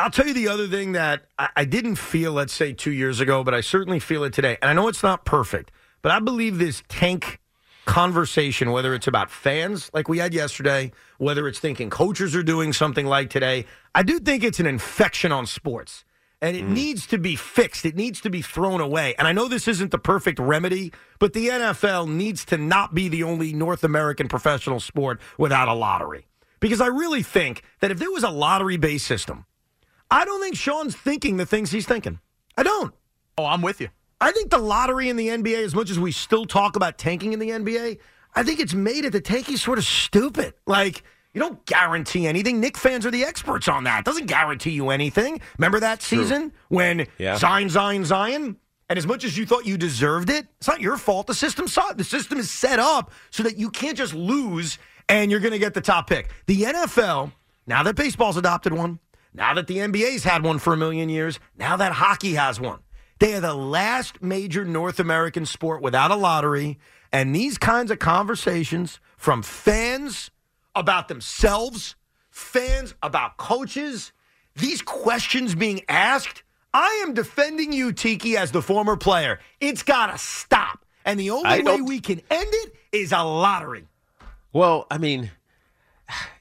[0.00, 3.20] I'll tell you the other thing that I, I didn't feel, let's say, two years
[3.20, 4.56] ago, but I certainly feel it today.
[4.62, 5.70] And I know it's not perfect,
[6.00, 7.38] but I believe this tank
[7.84, 12.72] conversation, whether it's about fans like we had yesterday, whether it's thinking coaches are doing
[12.72, 16.04] something like today, I do think it's an infection on sports.
[16.40, 16.70] And it mm.
[16.70, 17.84] needs to be fixed.
[17.84, 19.14] It needs to be thrown away.
[19.18, 23.08] And I know this isn't the perfect remedy, but the NFL needs to not be
[23.08, 26.26] the only North American professional sport without a lottery.
[26.58, 29.44] Because I really think that if there was a lottery based system,
[30.10, 32.18] I don't think Sean's thinking the things he's thinking.
[32.56, 32.92] I don't.
[33.38, 33.88] Oh, I'm with you.
[34.20, 37.32] I think the lottery in the NBA, as much as we still talk about tanking
[37.32, 37.98] in the NBA,
[38.34, 40.54] I think it's made it the tanking sort of stupid.
[40.66, 42.60] Like, you don't guarantee anything.
[42.60, 44.04] Knick fans are the experts on that.
[44.04, 45.40] Doesn't guarantee you anything.
[45.58, 47.36] Remember that season when Yeah.
[47.38, 48.56] Zion, Zion, Zion?
[48.88, 51.28] And as much as you thought you deserved it, it's not your fault.
[51.28, 51.96] The system saw it.
[51.96, 55.58] The system is set up so that you can't just lose and you're going to
[55.60, 56.30] get the top pick.
[56.46, 57.32] The NFL,
[57.68, 58.98] now that baseball's adopted one,
[59.32, 62.80] now that the NBA's had one for a million years, now that hockey has one.
[63.20, 66.78] They are the last major North American sport without a lottery.
[67.12, 70.30] And these kinds of conversations from fans
[70.74, 71.96] about themselves,
[72.30, 74.12] fans about coaches,
[74.56, 79.40] these questions being asked, I am defending you, Tiki, as the former player.
[79.60, 80.84] It's got to stop.
[81.04, 83.86] And the only way we can end it is a lottery.
[84.52, 85.30] Well, I mean,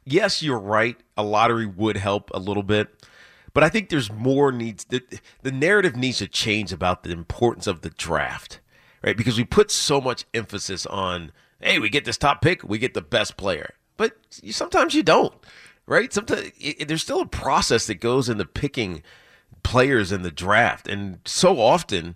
[0.06, 0.98] yes, you're right.
[1.18, 3.06] A lottery would help a little bit,
[3.54, 4.86] but I think there's more needs.
[4.86, 5.02] The,
[5.42, 8.60] the narrative needs to change about the importance of the draft,
[9.04, 9.18] right?
[9.18, 11.32] Because we put so much emphasis on,
[11.62, 15.34] hey, we get this top pick, we get the best player, but sometimes you don't,
[15.86, 16.14] right?
[16.14, 19.04] Sometimes it, there's still a process that goes into picking
[19.64, 22.16] players in the draft, and so often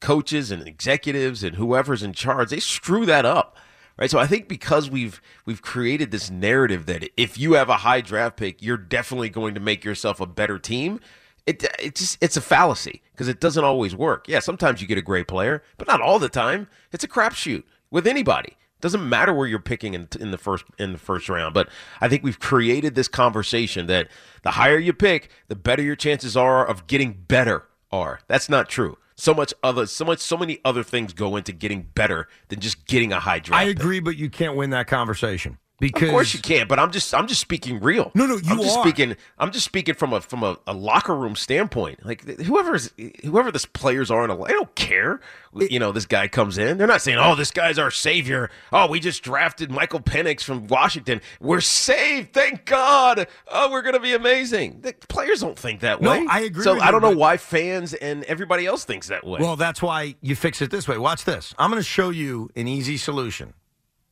[0.00, 3.56] coaches and executives and whoever's in charge they screw that up
[4.00, 4.10] right?
[4.10, 8.00] So i think because we've we've created this narrative that if you have a high
[8.00, 10.98] draft pick you're definitely going to make yourself a better team
[11.46, 14.26] it it's just it's a fallacy because it doesn't always work.
[14.26, 16.68] Yeah sometimes you get a great player but not all the time.
[16.92, 18.56] It's a crapshoot with anybody.
[18.80, 21.68] Doesn't matter where you're picking in, in the first in the first round but
[22.00, 24.08] i think we've created this conversation that
[24.42, 28.20] the higher you pick the better your chances are of getting better are.
[28.28, 31.82] That's not true so much other so much so many other things go into getting
[31.94, 33.78] better than just getting a high draft I pick.
[33.78, 35.58] agree, but you can't win that conversation.
[35.80, 38.12] Because Of course you can't, but I'm just I'm just speaking real.
[38.14, 38.82] No, no, you I'm just are.
[38.84, 39.16] speaking.
[39.38, 42.04] I'm just speaking from a from a, a locker room standpoint.
[42.04, 42.92] Like whoever's
[43.24, 45.20] whoever this players are in a, I don't care.
[45.54, 46.76] you know, this guy comes in.
[46.78, 50.66] They're not saying, "Oh, this guy's our savior." Oh, we just drafted Michael Penix from
[50.66, 51.20] Washington.
[51.40, 53.26] We're saved, thank God.
[53.50, 54.82] Oh, we're gonna be amazing.
[54.82, 56.20] The players don't think that way.
[56.20, 56.30] No.
[56.30, 59.40] I agree So I don't know but- why fans and everybody else thinks that way.
[59.40, 60.98] Well, that's why you fix it this way.
[60.98, 61.54] Watch this.
[61.58, 63.54] I'm going to show you an easy solution.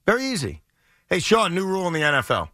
[0.07, 0.62] Very easy.
[1.09, 2.51] Hey, Sean, new rule in the NFL.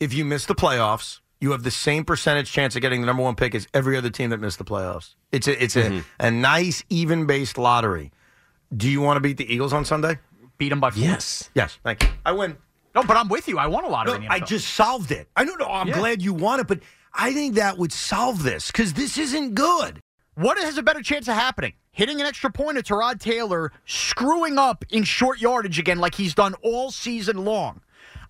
[0.00, 3.22] If you miss the playoffs, you have the same percentage chance of getting the number
[3.22, 5.14] one pick as every other team that missed the playoffs.
[5.30, 6.00] It's a it's a, Mm-hmm.
[6.20, 8.10] a nice even based lottery.
[8.76, 10.18] Do you want to beat the Eagles on Sunday?
[10.58, 11.02] Beat them by four.
[11.02, 11.50] yes.
[11.54, 12.08] Yes, thank you.
[12.26, 12.56] I win.
[12.94, 13.58] No, but I'm with you.
[13.58, 15.28] I want a lot No, of the I just solved it.
[15.36, 15.54] I know.
[15.54, 15.98] No, I'm Yeah.
[15.98, 16.80] glad you want it, but
[17.14, 20.00] I think that would solve this because this isn't good.
[20.34, 21.74] What has a better chance of happening?
[21.92, 26.34] Hitting an extra point at Tyrod Taylor screwing up in short yardage again like he's
[26.34, 27.80] done all season long.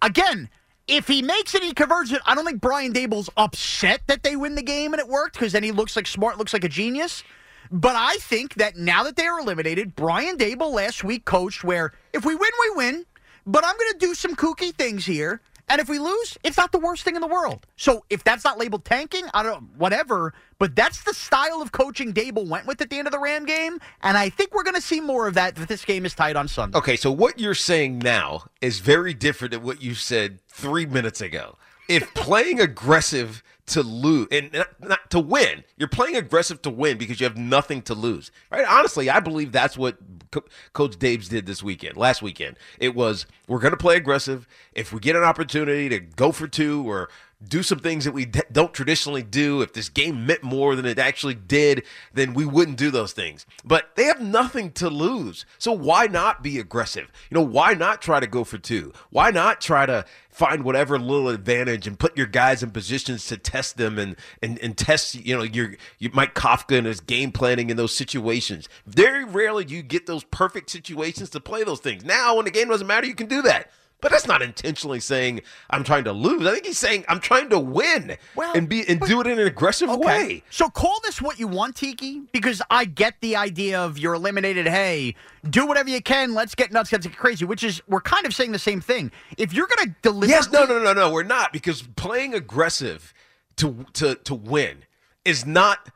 [0.02, 0.50] Again,
[0.88, 2.20] if he makes it, he converts it.
[2.26, 5.52] I don't think Brian Daboll's upset that they win the game and it worked because
[5.52, 7.22] then he looks like smart, looks like a genius.
[7.70, 11.92] But I think that now that they are eliminated, Brian Daboll last week coached where
[12.12, 13.06] if we win, we win.
[13.46, 15.40] But I'm going to do some kooky things here.
[15.68, 17.66] And if we lose, it's not the worst thing in the world.
[17.76, 20.34] So if that's not labeled tanking, I don't whatever.
[20.58, 23.46] But that's the style of coaching Daboll went with at the end of the Ram
[23.46, 26.14] game, and I think we're going to see more of that if this game is
[26.14, 26.78] tied on Sunday.
[26.78, 31.20] Okay, so what you're saying now is very different than what you said three minutes
[31.20, 31.56] ago.
[31.88, 33.42] If playing aggressive
[33.72, 35.64] to lose and not, not to win.
[35.76, 38.30] You're playing aggressive to win because you have nothing to lose.
[38.50, 38.64] Right?
[38.68, 39.96] Honestly, I believe that's what
[40.30, 42.56] Co- Coach Dabes did this weekend, last weekend.
[42.78, 44.46] It was we're going to play aggressive.
[44.72, 47.08] If we get an opportunity to go for two or
[47.48, 49.62] do some things that we d- don't traditionally do.
[49.62, 53.46] If this game meant more than it actually did, then we wouldn't do those things.
[53.64, 55.44] But they have nothing to lose.
[55.58, 57.10] So why not be aggressive?
[57.30, 58.92] You know, why not try to go for two?
[59.10, 63.36] Why not try to find whatever little advantage and put your guys in positions to
[63.36, 67.32] test them and and, and test, you know, your, your Mike Kafka and his game
[67.32, 68.68] planning in those situations.
[68.86, 72.04] Very rarely do you get those perfect situations to play those things.
[72.04, 73.70] Now, when the game doesn't matter, you can do that.
[74.02, 75.40] But that's not intentionally saying
[75.70, 76.44] I'm trying to lose.
[76.44, 79.28] I think he's saying I'm trying to win Well, and be and but- do it
[79.28, 80.42] in an aggressive way.
[80.50, 84.66] So call this what you want, Tiki, because I get the idea of you're eliminated.
[84.66, 85.14] Hey,
[85.48, 86.34] do whatever you can.
[86.34, 86.90] Let's get nuts.
[86.92, 87.44] Let's get crazy.
[87.44, 89.12] Which is we're kind of saying the same thing.
[89.38, 91.10] If you're going to deliver, Yes, no, no, no, no.
[91.10, 93.14] We're not because playing aggressive
[93.56, 94.78] to to to win
[95.24, 95.90] is not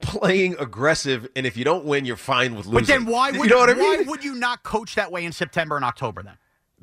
[0.00, 1.28] playing aggressive.
[1.34, 2.80] And if you don't win, you're fine with losing.
[2.82, 5.24] But then why you would know what I why would you not coach that way
[5.24, 6.34] in September and October then?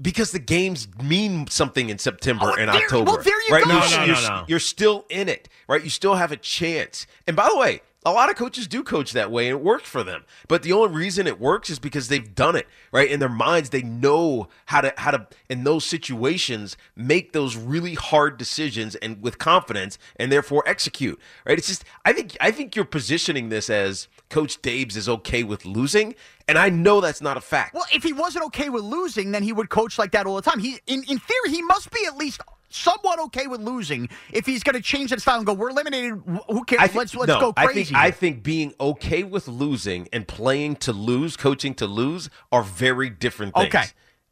[0.02, 3.12] Because the games mean something in September Oh, and there- October.
[3.14, 3.64] well, there you right?
[3.64, 3.72] go.
[3.72, 4.46] You're, No, no, you're, no, no.
[4.48, 5.84] you're still in it, right?
[5.84, 7.08] You still have a chance.
[7.28, 9.90] And by the way, a lot of coaches do coach that way, and it works
[9.90, 10.26] for them.
[10.48, 13.10] But the only reason it works is because they've done it, right?
[13.10, 17.96] In their minds, they know how to how to in those situations make those really
[17.96, 21.58] hard decisions and with confidence, and therefore execute, right?
[21.58, 25.66] It's just I think I think you're positioning this as Coach Dabes is okay with
[25.66, 26.14] losing,
[26.48, 27.74] and I know that's not a fact.
[27.74, 30.42] Well, if he wasn't okay with losing, then he would coach like that all the
[30.42, 30.60] time.
[30.60, 34.62] He, in, in theory, he must be at least somewhat okay with losing if he's
[34.64, 36.22] going to change that style and go, "We're eliminated.
[36.50, 36.82] Who cares?
[36.82, 40.08] I think, let's let's no, go I crazy." think, I think being okay with losing
[40.12, 43.74] and playing to lose, coaching to lose, are very different things.
[43.74, 43.86] Okay.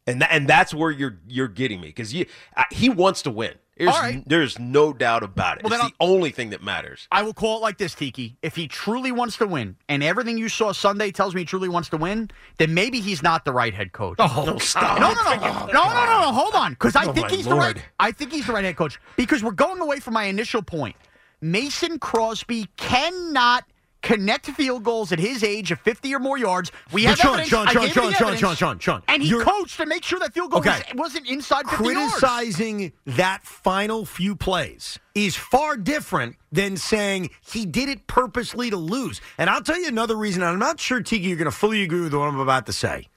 [0.06, 3.30] And tha- and that's where you're you're getting me because you I, he wants to
[3.30, 3.54] win.
[3.76, 4.22] There's, All right.
[4.24, 5.64] there's no doubt about it.
[5.64, 7.08] Well, it's then the only thing that matters.
[7.10, 8.36] I will call it like this, Tiki.
[8.40, 11.68] If he truly wants to win, and everything you saw Sunday tells me he truly
[11.68, 14.14] wants to win, then maybe he's not the right head coach.
[14.20, 15.00] Oh, No, stop.
[15.00, 16.32] No, no, no, no, no, no, no.
[16.32, 17.76] Hold on, because I Oh, think my he's the right.
[17.98, 20.94] I think he's the right head coach because we're going away from my initial point.
[21.40, 23.64] Mason Crosby cannot
[24.04, 26.70] connect field goals at his age of 50 or more yards.
[26.92, 27.48] We have Sean, evidence.
[27.48, 28.36] Sean, Sean, Sean, Sean.
[28.36, 29.02] Sean, Sean, Sean.
[29.08, 30.82] And he coached to make sure that field goal Okay.
[30.94, 32.12] was, wasn't inside 50 yards.
[32.12, 38.76] criticizing that final few plays is far different than saying he did it purposely to
[38.76, 39.20] lose.
[39.38, 40.42] And I'll tell you another reason.
[40.42, 42.72] and I'm not sure, Tiki, you're going to fully agree with what I'm about to
[42.72, 43.08] say.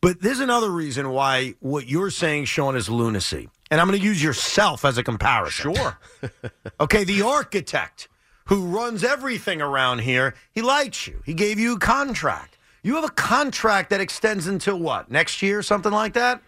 [0.00, 3.48] But there's another reason why what you're saying, Sean, is lunacy.
[3.70, 5.74] And I'm going to use yourself as a comparison.
[5.74, 5.98] Sure.
[6.80, 8.08] Okay, the architect
[8.46, 11.22] who runs everything around here, he likes you.
[11.24, 12.58] He gave you a contract.
[12.82, 15.10] You have a contract that extends until what?
[15.10, 16.42] Next year, something like that?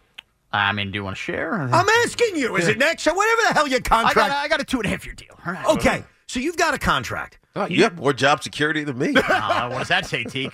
[0.52, 1.54] I mean, do you want to share?
[1.54, 2.56] I'm asking you.
[2.56, 3.14] Is it next year?
[3.14, 4.14] Whatever the hell your I contract.
[4.16, 5.38] got, I got a two and a half year deal.
[5.44, 5.66] All right.
[5.66, 7.38] okay, so you've got a contract.
[7.56, 9.14] Oh, you have more job security than me.
[9.28, 10.50] Uh, what does that say, Teak?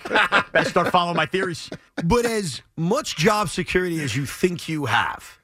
[0.53, 1.69] Better start following my theories.
[2.03, 5.37] But as much job security as you think you have,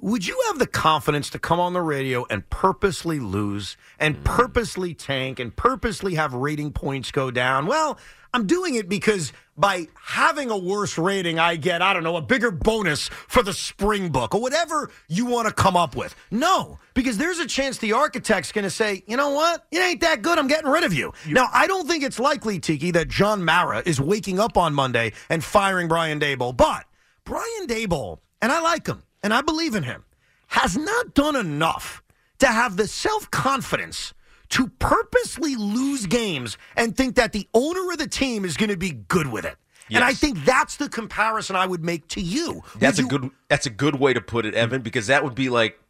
[0.00, 4.24] would you have the confidence to come on the radio and purposely lose and mm-hmm.
[4.24, 7.66] purposely tank and purposely have rating points go down?
[7.66, 7.98] Well,
[8.32, 12.22] I'm doing it because by having a worse rating, I get, I don't know, a
[12.22, 16.14] bigger bonus for the spring book or whatever you want to come up with.
[16.30, 19.66] No, because there's a chance the architect's going to say, you know what?
[19.72, 20.38] It ain't that good.
[20.38, 21.12] I'm getting rid of you.
[21.26, 25.12] Now, I don't think it's likely, Tiki, that John Mara is waking up on Monday
[25.28, 26.56] and firing Brian Daboll.
[26.56, 26.84] But
[27.24, 30.04] Brian Daboll, and I like him and I believe in him,
[30.48, 32.02] has not done enough
[32.38, 34.14] to have the self confidence
[34.50, 38.76] to purposely lose games and think that the owner of the team is going to
[38.76, 39.56] be good with it.
[39.92, 42.62] And I think that's the comparison I would make to you.
[42.78, 43.30] That's a you- good.
[43.48, 45.80] That's a good way to put it, Evan, because that would be like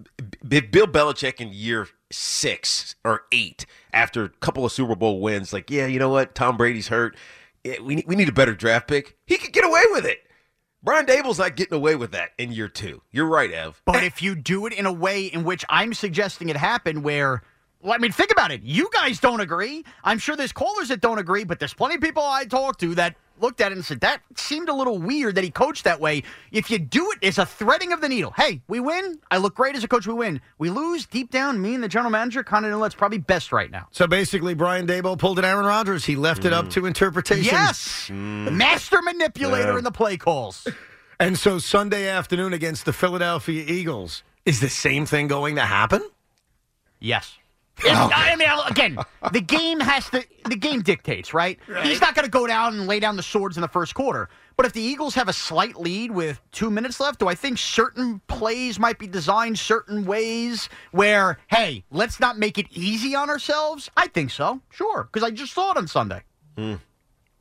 [0.48, 5.52] Bill Belichick in year six or eight after a couple of Super Bowl wins.
[5.52, 6.34] Like, yeah, you know what?
[6.34, 7.14] Tom Brady's hurt.
[7.64, 9.18] Eh, we we need a better draft pick.
[9.26, 10.26] He could get away with it.
[10.82, 13.02] Brian Daboll's not getting away with that in year two.
[13.10, 13.82] You're right, Ev.
[13.84, 17.42] But if you do it in a way in which I'm suggesting it happen, where,
[17.82, 18.62] well, I mean, think about it.
[18.62, 19.84] You guys don't agree.
[20.02, 22.94] I'm sure there's callers that don't agree, but there's plenty of people I talk to
[22.94, 26.00] that looked at it and said, that seemed a little weird that he coached that
[26.00, 26.22] way.
[26.52, 28.32] If you do it, it's a threading of the needle.
[28.36, 29.18] Hey, we win.
[29.30, 30.06] I look great as a coach.
[30.06, 30.40] We win.
[30.58, 31.06] We lose.
[31.06, 33.88] Deep down, me and the general manager kind of know that's probably best right now.
[33.90, 36.04] So basically, Brian Daboll pulled an Aaron Rodgers.
[36.04, 36.70] He left it up mm.
[36.72, 37.44] to interpretation.
[37.44, 38.06] Yes.
[38.08, 40.68] The master manipulator in the play calls.
[41.18, 46.00] And so Sunday afternoon against the Philadelphia Eagles, is the same thing going to happen?
[46.98, 47.36] Yes.
[47.84, 48.10] If- oh.
[48.12, 48.98] I mean, again,
[49.32, 50.24] the game has to.
[50.48, 51.58] The game dictates, right?
[51.82, 54.28] He's not going to go down and lay down the swords in the first quarter.
[54.56, 57.56] But if the Eagles have a slight lead with two minutes left, do I think
[57.58, 63.30] certain plays might be designed certain ways where, hey, let's not make it easy on
[63.30, 63.90] ourselves?
[63.96, 66.22] I think so, sure, because I just saw it on Sunday.
[66.58, 66.74] Hmm.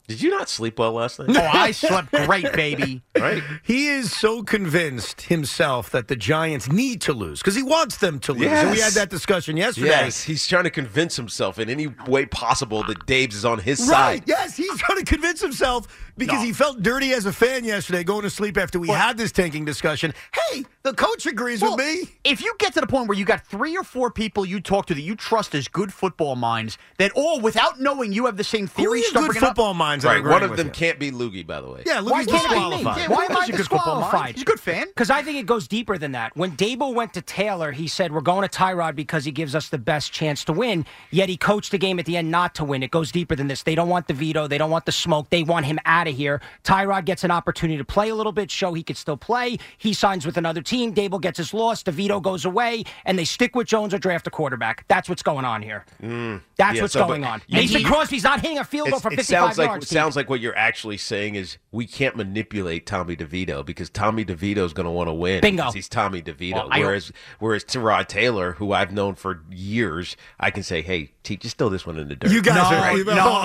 [0.10, 1.30] Did you not sleep well last night?
[1.38, 3.04] Oh, I slept great, baby.
[3.20, 3.44] Right?
[3.64, 8.18] He is so convinced himself that the Giants need to lose because he wants them
[8.22, 8.48] to lose.
[8.48, 9.88] And we had that discussion yesterday.
[9.88, 13.82] Yes, he's trying to convince himself in any way possible that Dave's is on his
[13.82, 13.88] Right.
[14.20, 14.24] side.
[14.26, 15.88] Yes, he's trying to convince himself
[16.20, 16.46] because No.
[16.46, 19.66] he felt dirty as a fan yesterday going to sleep after we had this tanking
[19.66, 20.14] discussion.
[20.52, 22.10] Hey, the coach agrees Well, with me.
[22.24, 24.86] If you get to the point where you got three or four people you talk
[24.88, 28.44] to that you trust as good football minds, that all without knowing you have the
[28.44, 30.06] same Who are theory, your start good bringing up- football minds?
[30.06, 30.24] Right.
[30.24, 30.74] One of them you?
[30.74, 31.84] can't be Loogie, by the way.
[31.86, 32.60] Yeah, look, Why he's can't it be me?
[32.60, 32.98] disqualified.
[33.02, 33.58] Yeah, Why why am am I I disqualified?
[33.58, 34.36] disqualified?
[34.36, 34.88] He's a good fan.
[34.88, 36.36] Because I think it goes deeper than that.
[36.36, 39.70] When Daboll went to Taylor, he said, We're going to Tyrod because he gives us
[39.70, 40.86] the best chance to win.
[41.12, 42.84] Yet he coached the game at the end not to win.
[42.84, 43.64] It goes deeper than this.
[43.64, 44.50] They don't want DeVito.
[44.50, 45.30] They don't want the smoke.
[45.30, 46.42] They want him out of here.
[46.64, 49.58] Tyrod gets an opportunity to play a little bit, show he could still play.
[49.78, 50.94] He signs with another team.
[50.94, 51.82] Daboll gets his loss.
[51.84, 54.86] DeVito goes away, and they stick with Jones or draft a quarterback.
[54.88, 55.86] That's what's going on here.
[56.00, 56.42] That's Mm.
[56.58, 57.42] Yeah, what's so, going on.
[57.48, 59.68] you- Mason you- Crosby's not hitting a field goal It's- for it 55 sounds like
[59.68, 59.86] yards.
[59.86, 64.26] it sounds like what you're actually saying is we can't manipulate Tommy DeVito because Tommy
[64.26, 65.42] DeVito is going to want to win.
[65.42, 65.72] Bingo.
[65.72, 66.54] He's Tommy DeVito.
[66.56, 71.38] Well, whereas whereas Tyrod Taylor, who I've known for years, I can say, "Hey, T,
[71.38, 72.98] just throw this one in the dirt." You guys No, are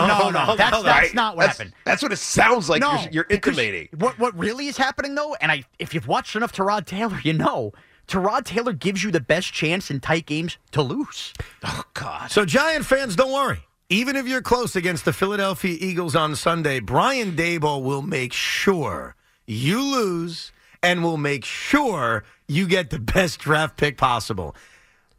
[0.08, 0.56] no, no, no.
[0.56, 1.74] That's, that's not what that's, happened.
[1.84, 2.80] That's what it sounds like.
[2.80, 3.88] no, you're, you're intimating.
[3.96, 7.32] What what really is happening though, and I if you've watched enough Tyrod Taylor, you
[7.32, 7.72] know.
[8.06, 11.32] Tyrod Taylor gives you the best chance in tight games to lose.
[11.64, 12.30] Oh God.
[12.30, 13.60] So, Giant fans, don't worry.
[13.88, 19.16] Even if you're close against the Philadelphia Eagles on Sunday, Brian Daboll will make sure
[19.46, 24.54] you lose and will make sure you get the best draft pick possible.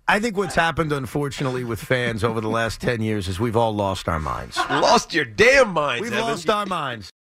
[0.08, 3.74] I think what's happened, unfortunately, with fans over the last 10 years is we've all
[3.74, 4.56] lost our minds.
[4.58, 6.04] lost your damn minds.
[6.04, 6.26] We've Evan.
[6.26, 7.12] lost our minds.